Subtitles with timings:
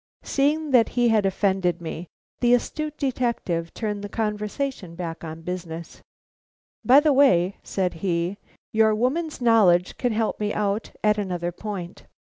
[0.23, 2.07] Seeing that he had offended me,
[2.39, 6.01] the astute detective turned the conversation back to business.
[6.83, 8.37] "By the way," said he,
[8.73, 12.07] "your woman's knowledge can help me out at another point.